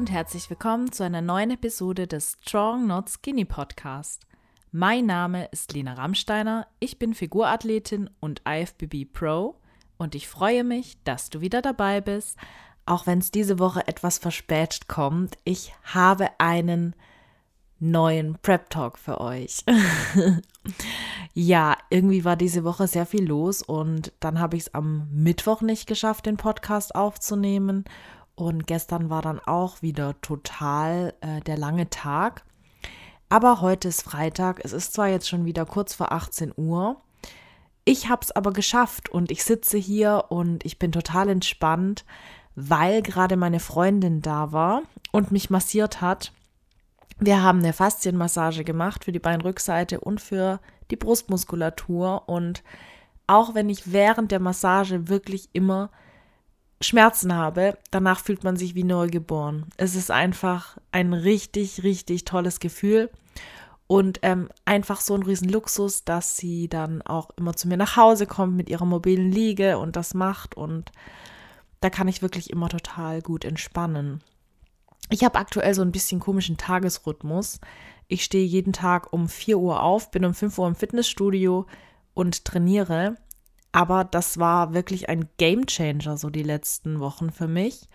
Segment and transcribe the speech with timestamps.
[0.00, 4.22] und herzlich willkommen zu einer neuen Episode des Strong Not Skinny Podcast.
[4.72, 9.60] Mein Name ist Lena Rammsteiner, ich bin Figurathletin und IFBB Pro
[9.98, 12.38] und ich freue mich, dass du wieder dabei bist,
[12.86, 15.36] auch wenn es diese Woche etwas verspätet kommt.
[15.44, 16.96] Ich habe einen
[17.78, 19.66] neuen Prep Talk für euch.
[21.34, 25.60] ja, irgendwie war diese Woche sehr viel los und dann habe ich es am Mittwoch
[25.60, 27.84] nicht geschafft, den Podcast aufzunehmen.
[28.40, 32.42] Und gestern war dann auch wieder total äh, der lange Tag.
[33.28, 34.60] Aber heute ist Freitag.
[34.64, 37.00] Es ist zwar jetzt schon wieder kurz vor 18 Uhr.
[37.84, 42.06] Ich habe es aber geschafft und ich sitze hier und ich bin total entspannt,
[42.54, 44.82] weil gerade meine Freundin da war
[45.12, 46.32] und mich massiert hat.
[47.18, 50.60] Wir haben eine Faszienmassage gemacht für die Beinrückseite und für
[50.90, 52.26] die Brustmuskulatur.
[52.26, 52.62] Und
[53.26, 55.90] auch wenn ich während der Massage wirklich immer
[56.82, 59.66] Schmerzen habe, danach fühlt man sich wie neugeboren.
[59.76, 63.10] Es ist einfach ein richtig, richtig tolles Gefühl.
[63.86, 68.26] Und ähm, einfach so ein Riesenluxus, dass sie dann auch immer zu mir nach Hause
[68.26, 70.56] kommt mit ihrer mobilen Liege und das macht.
[70.56, 70.92] Und
[71.80, 74.22] da kann ich wirklich immer total gut entspannen.
[75.10, 77.60] Ich habe aktuell so ein bisschen komischen Tagesrhythmus.
[78.06, 81.66] Ich stehe jeden Tag um 4 Uhr auf, bin um 5 Uhr im Fitnessstudio
[82.14, 83.16] und trainiere.
[83.72, 87.88] Aber das war wirklich ein Game Changer so die letzten Wochen für mich,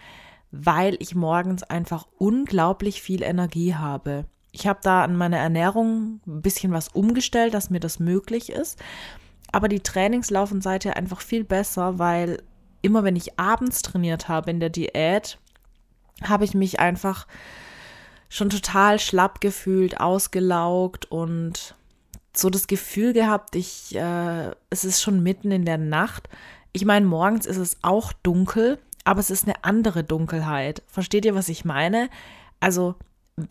[0.51, 4.25] weil ich morgens einfach unglaublich viel Energie habe.
[4.51, 8.81] Ich habe da an meiner Ernährung ein bisschen was umgestellt, dass mir das möglich ist.
[9.51, 12.41] Aber die Trainings laufen seither einfach viel besser, weil
[12.81, 15.37] immer wenn ich abends trainiert habe in der Diät,
[16.23, 17.27] habe ich mich einfach
[18.29, 21.75] schon total schlapp gefühlt, ausgelaugt und
[22.37, 26.29] so das Gefühl gehabt, ich, äh, es ist schon mitten in der Nacht.
[26.73, 30.83] Ich meine, morgens ist es auch dunkel, aber es ist eine andere Dunkelheit.
[30.87, 32.09] Versteht ihr, was ich meine?
[32.59, 32.95] Also,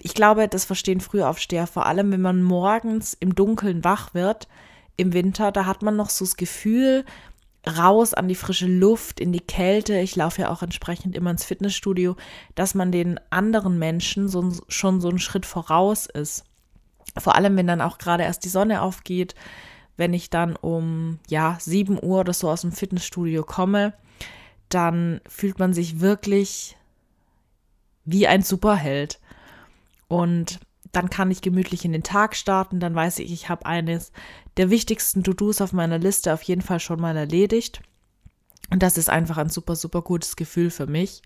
[0.03, 4.49] ich glaube, das verstehen Frühaufsteher vor allem, wenn man morgens im Dunkeln wach wird,
[4.97, 7.05] im Winter, da hat man noch so das Gefühl,
[7.67, 9.99] raus an die frische Luft, in die Kälte.
[9.99, 12.17] Ich laufe ja auch entsprechend immer ins Fitnessstudio,
[12.55, 16.45] dass man den anderen Menschen so, schon so einen Schritt voraus ist.
[17.17, 19.35] Vor allem, wenn dann auch gerade erst die Sonne aufgeht,
[19.97, 23.95] wenn ich dann um ja 7 Uhr oder so aus dem Fitnessstudio komme,
[24.69, 26.77] dann fühlt man sich wirklich
[28.05, 29.21] wie ein Superheld.
[30.09, 30.61] Und
[30.93, 34.13] dann kann ich gemütlich in den Tag starten, dann weiß ich, ich habe eines
[34.57, 37.81] der wichtigsten To-Dos auf meiner Liste auf jeden Fall schon mal erledigt.
[38.71, 41.23] Und das ist einfach ein super, super gutes Gefühl für mich.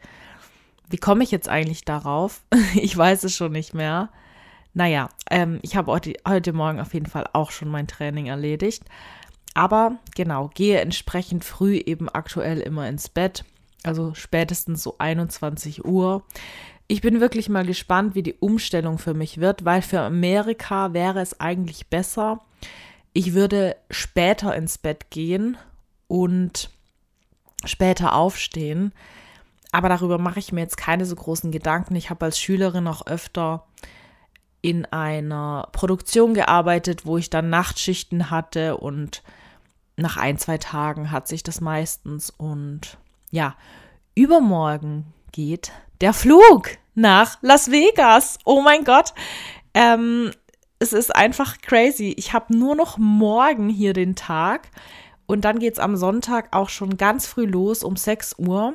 [0.88, 2.42] Wie komme ich jetzt eigentlich darauf?
[2.74, 4.10] ich weiß es schon nicht mehr.
[4.74, 8.84] Naja, ähm, ich habe heute, heute Morgen auf jeden Fall auch schon mein Training erledigt.
[9.54, 13.44] Aber genau, gehe entsprechend früh eben aktuell immer ins Bett.
[13.82, 16.22] Also spätestens so 21 Uhr.
[16.86, 21.20] Ich bin wirklich mal gespannt, wie die Umstellung für mich wird, weil für Amerika wäre
[21.20, 22.40] es eigentlich besser.
[23.12, 25.56] Ich würde später ins Bett gehen
[26.06, 26.70] und
[27.64, 28.92] später aufstehen.
[29.72, 31.96] Aber darüber mache ich mir jetzt keine so großen Gedanken.
[31.96, 33.66] Ich habe als Schülerin auch öfter
[34.60, 39.22] in einer Produktion gearbeitet, wo ich dann Nachtschichten hatte und
[39.96, 42.98] nach ein, zwei Tagen hat sich das meistens und
[43.30, 43.56] ja,
[44.14, 48.38] übermorgen geht der Flug nach Las Vegas.
[48.44, 49.12] Oh mein Gott.
[49.74, 50.30] Ähm,
[50.78, 52.14] es ist einfach crazy.
[52.16, 54.68] Ich habe nur noch morgen hier den Tag
[55.28, 58.74] und dann geht es am Sonntag auch schon ganz früh los um 6 Uhr.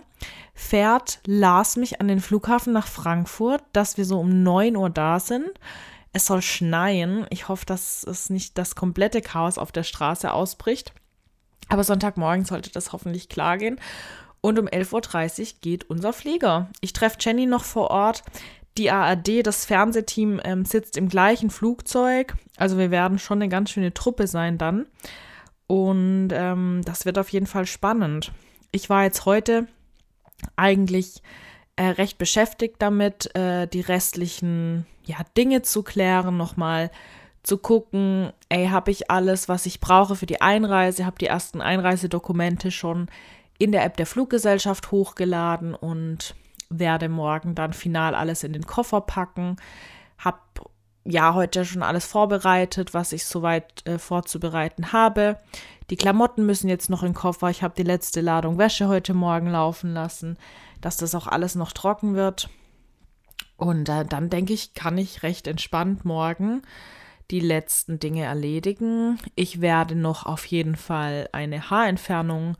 [0.53, 5.19] Fährt Lars mich an den Flughafen nach Frankfurt, dass wir so um 9 Uhr da
[5.19, 5.49] sind.
[6.13, 7.25] Es soll schneien.
[7.31, 10.93] Ich hoffe, dass es nicht das komplette Chaos auf der Straße ausbricht.
[11.69, 13.79] Aber Sonntagmorgen sollte das hoffentlich klar gehen.
[14.39, 16.69] Und um 11.30 Uhr geht unser Flieger.
[16.81, 18.21] Ich treffe Jenny noch vor Ort.
[18.77, 22.35] Die ARD, das Fernsehteam, ähm, sitzt im gleichen Flugzeug.
[22.57, 24.85] Also wir werden schon eine ganz schöne Truppe sein dann.
[25.73, 28.31] Und ähm, das wird auf jeden Fall spannend.
[28.71, 29.67] Ich war jetzt heute
[30.55, 31.23] eigentlich
[31.77, 36.91] äh, recht beschäftigt damit, äh, die restlichen ja, Dinge zu klären, nochmal
[37.41, 41.59] zu gucken, ey, habe ich alles, was ich brauche für die Einreise, habe die ersten
[41.59, 43.07] Einreisedokumente schon
[43.57, 46.35] in der App der Fluggesellschaft hochgeladen und
[46.69, 49.55] werde morgen dann final alles in den Koffer packen.
[50.19, 50.37] Habe
[51.05, 55.37] ja heute schon alles vorbereitet, was ich soweit äh, vorzubereiten habe.
[55.89, 57.49] Die Klamotten müssen jetzt noch in den Koffer.
[57.49, 60.37] Ich habe die letzte Ladung Wäsche heute Morgen laufen lassen,
[60.81, 62.49] dass das auch alles noch trocken wird.
[63.57, 66.61] Und äh, dann denke ich, kann ich recht entspannt morgen
[67.31, 69.17] die letzten Dinge erledigen.
[69.35, 72.57] Ich werde noch auf jeden Fall eine Haarentfernung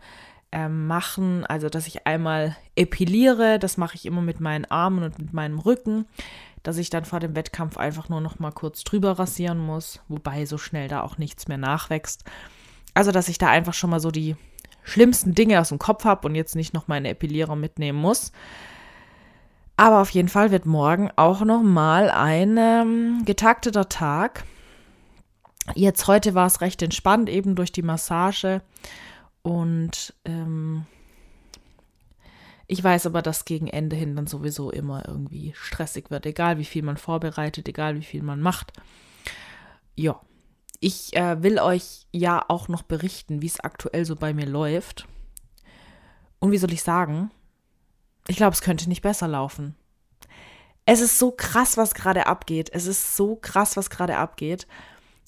[0.52, 5.20] ähm, machen, also dass ich einmal epiliere, das mache ich immer mit meinen Armen und
[5.20, 6.06] mit meinem Rücken,
[6.64, 10.46] dass ich dann vor dem Wettkampf einfach nur noch mal kurz drüber rasieren muss, wobei
[10.46, 12.24] so schnell da auch nichts mehr nachwächst.
[12.94, 14.36] Also, dass ich da einfach schon mal so die
[14.84, 18.32] schlimmsten Dinge aus dem Kopf habe und jetzt nicht noch meine Epilierer mitnehmen muss.
[19.76, 24.46] Aber auf jeden Fall wird morgen auch noch mal ein ähm, getakteter Tag.
[25.74, 28.62] Jetzt heute war es recht entspannt, eben durch die Massage.
[29.42, 30.86] Und ähm,
[32.68, 36.66] ich weiß aber, dass gegen Ende hin dann sowieso immer irgendwie stressig wird, egal wie
[36.66, 38.72] viel man vorbereitet, egal wie viel man macht.
[39.96, 40.22] Ja,
[40.80, 45.08] ich äh, will euch ja auch noch berichten, wie es aktuell so bei mir läuft.
[46.40, 47.32] Und wie soll ich sagen?
[48.28, 49.76] Ich glaube, es könnte nicht besser laufen.
[50.86, 52.70] Es ist so krass, was gerade abgeht.
[52.74, 54.68] Es ist so krass, was gerade abgeht.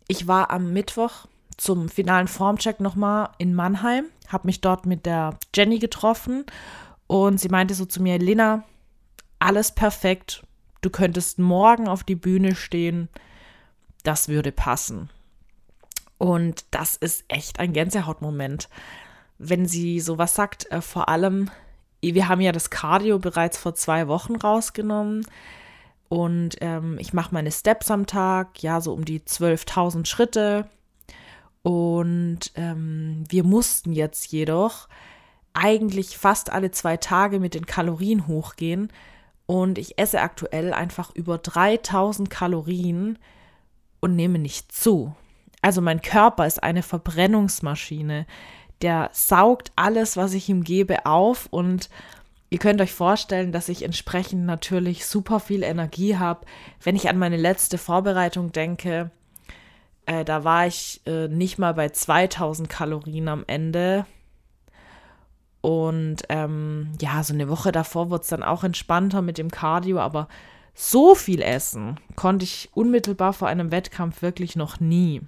[0.07, 1.27] Ich war am Mittwoch
[1.57, 6.45] zum finalen Formcheck nochmal in Mannheim, habe mich dort mit der Jenny getroffen
[7.07, 8.63] und sie meinte so zu mir, Lena,
[9.39, 10.45] alles perfekt,
[10.81, 13.09] du könntest morgen auf die Bühne stehen,
[14.03, 15.09] das würde passen.
[16.17, 18.69] Und das ist echt ein Gänsehautmoment,
[19.37, 21.49] wenn sie sowas sagt, äh, vor allem,
[22.01, 25.25] wir haben ja das Cardio bereits vor zwei Wochen rausgenommen.
[26.07, 30.69] Und ähm, ich mache meine Steps am Tag, ja, so um die 12.000 Schritte.
[31.63, 34.87] Und ähm, wir mussten jetzt jedoch
[35.55, 38.91] eigentlich fast alle zwei Tage mit den Kalorien hochgehen.
[39.47, 43.17] Und ich esse aktuell einfach über 3000 Kalorien
[43.99, 45.15] und nehme nicht zu.
[45.61, 48.25] Also mein Körper ist eine Verbrennungsmaschine.
[48.81, 51.89] Der saugt alles, was ich ihm gebe, auf und
[52.51, 56.45] Ihr könnt euch vorstellen, dass ich entsprechend natürlich super viel Energie habe.
[56.81, 59.09] Wenn ich an meine letzte Vorbereitung denke,
[60.05, 64.05] äh, da war ich äh, nicht mal bei 2000 Kalorien am Ende.
[65.65, 69.97] Und ähm, ja, so eine Woche davor wurde es dann auch entspannter mit dem Cardio,
[69.97, 70.27] aber
[70.75, 75.23] so viel essen konnte ich unmittelbar vor einem Wettkampf wirklich noch nie.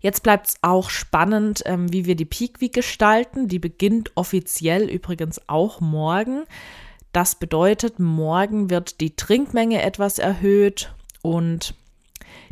[0.00, 3.48] Jetzt bleibt es auch spannend, ähm, wie wir die Peak Week gestalten.
[3.48, 6.44] Die beginnt offiziell übrigens auch morgen.
[7.12, 11.74] Das bedeutet, morgen wird die Trinkmenge etwas erhöht und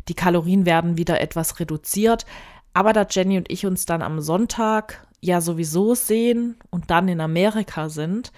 [0.09, 2.27] die Kalorien werden wieder etwas reduziert.
[2.75, 7.21] Aber da Jenny und ich uns dann am Sonntag ja sowieso sehen und dann in
[7.21, 8.31] Amerika sind,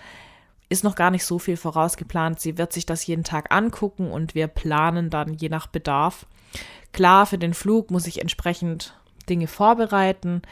[0.69, 2.39] ist noch gar nicht so viel vorausgeplant.
[2.39, 6.25] Sie wird sich das jeden Tag angucken und wir planen dann je nach Bedarf
[6.93, 8.95] Klar, für den Flug muss ich entsprechend
[9.27, 10.43] Dinge vorbereiten.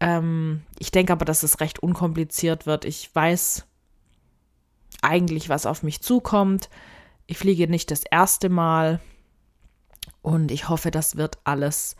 [0.00, 2.84] Ähm, ich denke aber, dass es recht unkompliziert wird.
[2.84, 3.66] Ich weiß
[5.02, 6.70] eigentlich, was auf mich zukommt.
[7.26, 9.00] Ich fliege nicht das erste Mal
[10.22, 11.96] und ich hoffe, das wird alles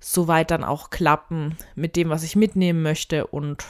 [0.00, 3.64] soweit dann auch klappen mit dem, was ich mitnehmen möchte und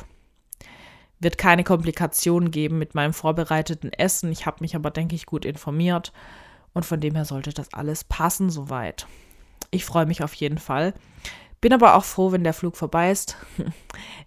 [1.18, 4.32] wird keine Komplikationen geben mit meinem vorbereiteten Essen.
[4.32, 6.12] Ich habe mich aber, denke ich, gut informiert
[6.72, 9.06] und von dem her sollte das alles passen soweit.
[9.70, 10.94] Ich freue mich auf jeden Fall.
[11.60, 13.36] Bin aber auch froh, wenn der Flug vorbei ist.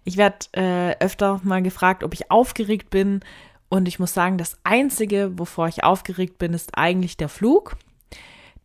[0.06, 3.20] Ich werde äh, öfter mal gefragt, ob ich aufgeregt bin.
[3.70, 7.76] Und ich muss sagen, das Einzige, wovor ich aufgeregt bin, ist eigentlich der Flug.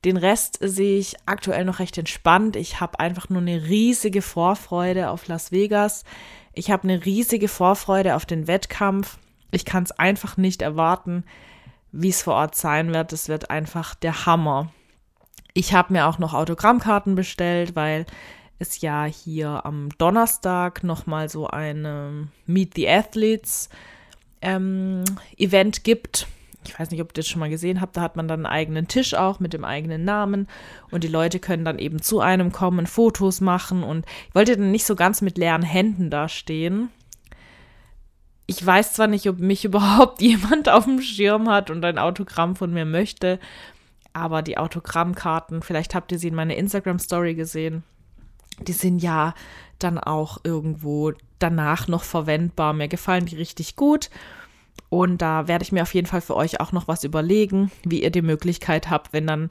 [0.06, 2.56] Den Rest sehe ich aktuell noch recht entspannt.
[2.56, 6.06] Ich habe einfach nur eine riesige Vorfreude auf Las Vegas.
[6.54, 9.18] Ich habe eine riesige Vorfreude auf den Wettkampf.
[9.52, 11.26] Ich kann es einfach nicht erwarten,
[11.92, 13.12] wie es vor Ort sein wird.
[13.12, 14.72] Es wird einfach der Hammer.
[15.54, 18.06] Ich habe mir auch noch Autogrammkarten bestellt, weil
[18.60, 23.70] es ja hier am Donnerstag nochmal so ein Meet the Athletes
[24.42, 25.04] ähm,
[25.38, 26.28] Event gibt.
[26.66, 27.96] Ich weiß nicht, ob ihr das schon mal gesehen habt.
[27.96, 30.48] Da hat man dann einen eigenen Tisch auch mit dem eigenen Namen
[30.92, 34.72] und die Leute können dann eben zu einem kommen, Fotos machen und ich wollte dann
[34.72, 36.90] nicht so ganz mit leeren Händen dastehen.
[38.46, 42.56] Ich weiß zwar nicht, ob mich überhaupt jemand auf dem Schirm hat und ein Autogramm
[42.56, 43.40] von mir möchte,
[44.12, 47.84] aber die Autogrammkarten, vielleicht habt ihr sie in meiner Instagram-Story gesehen,
[48.60, 49.34] die sind ja
[49.78, 52.74] dann auch irgendwo danach noch verwendbar.
[52.74, 54.10] Mir gefallen die richtig gut.
[54.90, 58.04] Und da werde ich mir auf jeden Fall für euch auch noch was überlegen, wie
[58.04, 59.50] ihr die Möglichkeit habt, wenn dann,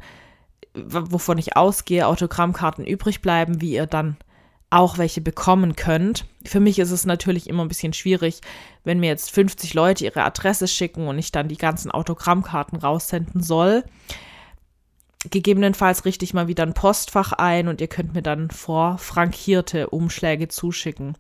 [0.74, 4.16] wovon ich ausgehe, Autogrammkarten übrig bleiben, wie ihr dann
[4.70, 6.26] auch welche bekommen könnt.
[6.44, 8.40] Für mich ist es natürlich immer ein bisschen schwierig,
[8.84, 13.42] wenn mir jetzt 50 Leute ihre Adresse schicken und ich dann die ganzen Autogrammkarten raussenden
[13.42, 13.84] soll
[15.30, 20.48] gegebenenfalls richte ich mal wieder ein Postfach ein und ihr könnt mir dann vorfrankierte Umschläge
[20.48, 21.16] zuschicken.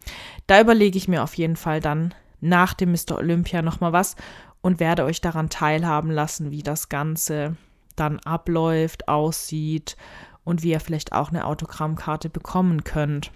[0.46, 3.16] Da überlege ich mir auf jeden Fall dann nach dem Mr.
[3.16, 4.16] Olympia nochmal was
[4.60, 7.56] und werde euch daran teilhaben lassen, wie das Ganze
[7.96, 9.96] dann abläuft, aussieht
[10.44, 13.32] und wie ihr vielleicht auch eine Autogrammkarte bekommen könnt.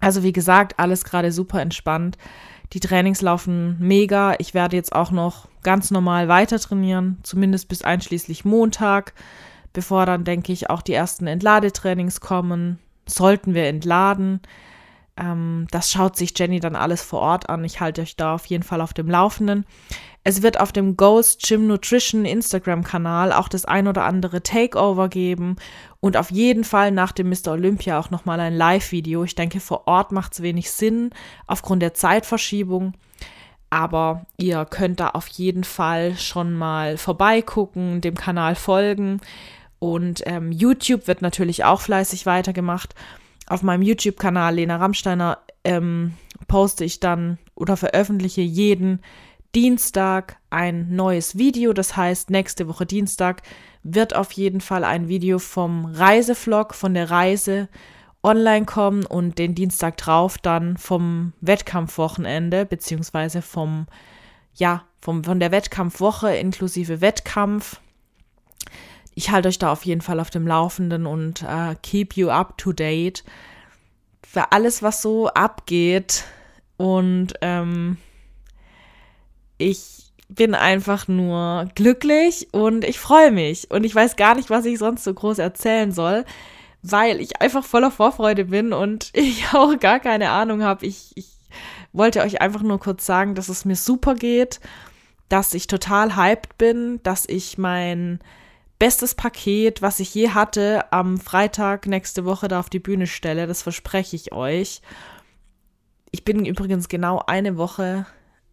[0.00, 2.18] Also wie gesagt, alles gerade super entspannt.
[2.72, 4.34] Die Trainings laufen mega.
[4.38, 9.14] Ich werde jetzt auch noch ganz normal weiter trainieren, zumindest bis einschließlich Montag,
[9.72, 12.78] bevor dann, denke ich, auch die ersten Entladetrainings kommen.
[13.06, 14.40] Sollten wir entladen.
[15.18, 17.64] Ähm, das schaut sich Jenny dann alles vor Ort an.
[17.64, 19.66] Ich halte euch da auf jeden Fall auf dem Laufenden.
[20.24, 25.56] Es wird auf dem Ghost Gym Nutrition Instagram-Kanal auch das ein oder andere Takeover geben
[26.00, 27.52] und auf jeden Fall nach dem Mr.
[27.52, 29.24] Olympia auch nochmal ein Live-Video.
[29.24, 31.10] Ich denke, vor Ort macht es wenig Sinn
[31.46, 32.92] aufgrund der Zeitverschiebung.
[33.70, 39.20] Aber ihr könnt da auf jeden Fall schon mal vorbeigucken, dem Kanal folgen.
[39.78, 42.94] Und ähm, YouTube wird natürlich auch fleißig weitergemacht.
[43.48, 46.14] Auf meinem YouTube-Kanal Lena Rammsteiner ähm,
[46.48, 49.00] poste ich dann oder veröffentliche jeden
[49.54, 51.72] Dienstag ein neues Video.
[51.72, 53.42] Das heißt, nächste Woche Dienstag
[53.82, 57.68] wird auf jeden Fall ein Video vom Reisevlog, von der Reise
[58.22, 63.86] online kommen und den Dienstag drauf dann vom Wettkampfwochenende, beziehungsweise vom,
[64.54, 67.80] ja, vom, von der Wettkampfwoche inklusive Wettkampf.
[69.18, 72.56] Ich halte euch da auf jeden Fall auf dem Laufenden und uh, keep you up
[72.56, 73.24] to date
[74.24, 76.22] für alles, was so abgeht.
[76.76, 77.96] Und ähm,
[79.56, 83.72] ich bin einfach nur glücklich und ich freue mich.
[83.72, 86.24] Und ich weiß gar nicht, was ich sonst so groß erzählen soll,
[86.82, 90.86] weil ich einfach voller Vorfreude bin und ich auch gar keine Ahnung habe.
[90.86, 91.26] Ich, ich
[91.92, 94.60] wollte euch einfach nur kurz sagen, dass es mir super geht,
[95.28, 98.20] dass ich total hyped bin, dass ich mein
[98.78, 103.46] bestes Paket, was ich je hatte, am Freitag nächste Woche da auf die Bühne stelle.
[103.46, 104.82] Das verspreche ich euch.
[106.10, 108.06] Ich bin übrigens genau eine Woche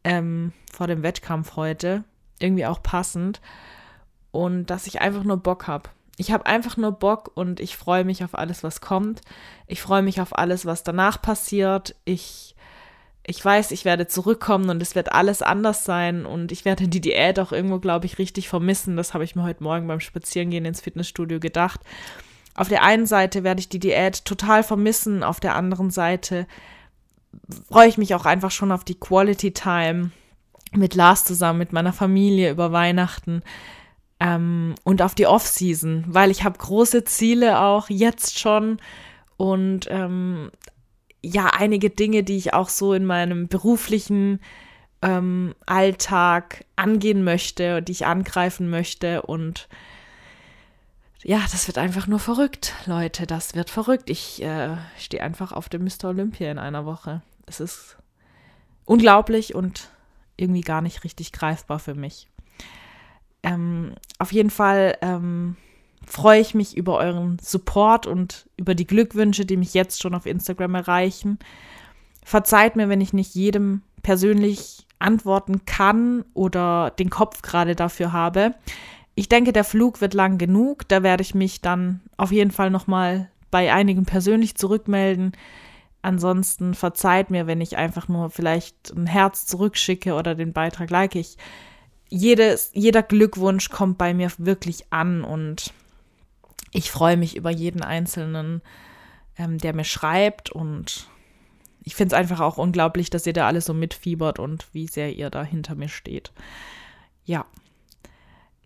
[0.03, 2.03] ähm, vor dem Wettkampf heute.
[2.39, 3.39] Irgendwie auch passend.
[4.31, 5.89] Und dass ich einfach nur Bock habe.
[6.17, 9.21] Ich habe einfach nur Bock und ich freue mich auf alles, was kommt.
[9.67, 11.95] Ich freue mich auf alles, was danach passiert.
[12.05, 12.54] Ich,
[13.27, 17.01] ich weiß, ich werde zurückkommen und es wird alles anders sein und ich werde die
[17.01, 18.97] Diät auch irgendwo, glaube ich, richtig vermissen.
[18.97, 21.81] Das habe ich mir heute Morgen beim Spazierengehen ins Fitnessstudio gedacht.
[22.53, 26.47] Auf der einen Seite werde ich die Diät total vermissen, auf der anderen Seite
[27.67, 30.11] freue ich mich auch einfach schon auf die Quality Time
[30.71, 33.41] mit Lars zusammen, mit meiner Familie über Weihnachten
[34.19, 38.77] ähm, und auf die Off-Season, weil ich habe große Ziele auch jetzt schon
[39.37, 40.51] und ähm,
[41.25, 44.39] ja, einige Dinge, die ich auch so in meinem beruflichen
[45.01, 49.67] ähm, Alltag angehen möchte und die ich angreifen möchte und
[51.23, 53.25] ja, das wird einfach nur verrückt, Leute.
[53.25, 54.11] Das wird verrückt.
[54.11, 56.09] Ich äh, stehe einfach auf dem Mr.
[56.09, 57.23] Olympia in einer Woche.
[57.47, 57.97] Es ist
[58.85, 59.89] unglaublich und
[60.37, 62.29] irgendwie gar nicht richtig greifbar für mich.
[63.41, 65.57] Ähm, auf jeden Fall ähm,
[66.05, 70.25] freue ich mich über euren Support und über die Glückwünsche, die mich jetzt schon auf
[70.25, 71.39] Instagram erreichen.
[72.23, 78.55] Verzeiht mir, wenn ich nicht jedem persönlich antworten kann oder den Kopf gerade dafür habe.
[79.15, 80.87] Ich denke, der Flug wird lang genug.
[80.87, 85.31] Da werde ich mich dann auf jeden Fall nochmal bei einigen persönlich zurückmelden.
[86.01, 91.15] Ansonsten verzeiht mir, wenn ich einfach nur vielleicht ein Herz zurückschicke oder den Beitrag like
[91.15, 91.37] ich.
[92.09, 95.73] Jedes, jeder Glückwunsch kommt bei mir wirklich an und
[96.75, 98.61] ich freue mich über jeden Einzelnen,
[99.37, 101.07] ähm, der mir schreibt und
[101.83, 105.15] ich finde es einfach auch unglaublich, dass ihr da alles so mitfiebert und wie sehr
[105.15, 106.33] ihr da hinter mir steht.
[107.23, 107.45] Ja.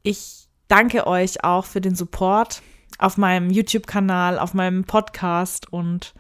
[0.02, 2.64] Ich danke euch auch für den Support
[2.98, 6.16] auf meinem YouTube-Kanal, auf meinem Podcast und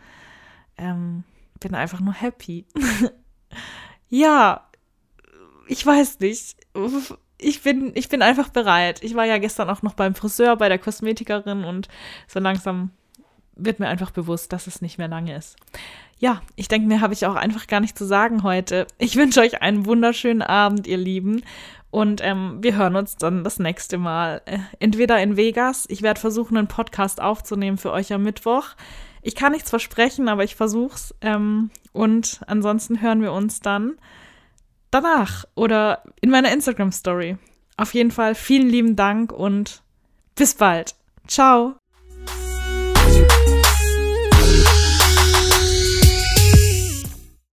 [0.77, 1.23] ähm,
[1.59, 2.67] bin einfach nur happy.
[4.09, 4.69] ja,
[5.67, 6.55] ich weiß nicht.
[7.41, 9.01] Ich bin, ich bin einfach bereit.
[9.01, 11.87] Ich war ja gestern auch noch beim Friseur, bei der Kosmetikerin und
[12.27, 12.91] so langsam
[13.55, 15.57] wird mir einfach bewusst, dass es nicht mehr lange ist.
[16.17, 18.87] Ja, ich denke, mir habe ich auch einfach gar nicht zu sagen heute.
[18.97, 21.43] Ich wünsche euch einen wunderschönen Abend, ihr Lieben.
[21.91, 24.41] Und ähm, wir hören uns dann das nächste Mal.
[24.45, 25.85] Äh, entweder in Vegas.
[25.89, 28.75] Ich werde versuchen, einen Podcast aufzunehmen für euch am Mittwoch.
[29.21, 31.15] Ich kann nichts versprechen, aber ich versuch's.
[31.21, 33.97] Ähm, und ansonsten hören wir uns dann
[34.91, 37.37] danach oder in meiner Instagram-Story.
[37.77, 39.81] Auf jeden Fall vielen lieben Dank und
[40.35, 40.95] bis bald.
[41.27, 41.78] Ciao.